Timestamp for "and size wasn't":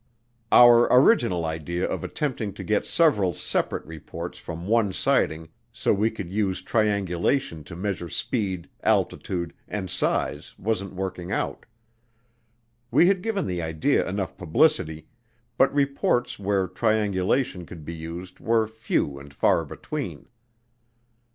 9.67-10.95